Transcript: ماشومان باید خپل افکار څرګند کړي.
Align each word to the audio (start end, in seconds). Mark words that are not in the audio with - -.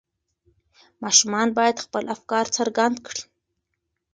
ماشومان 1.03 1.47
باید 1.57 1.83
خپل 1.85 2.03
افکار 2.15 2.45
څرګند 2.57 2.95
کړي. 3.05 3.23